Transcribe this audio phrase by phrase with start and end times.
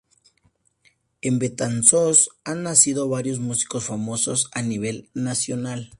[1.21, 5.89] En Betanzos han nacido varios músicos famosos a nivel nacional.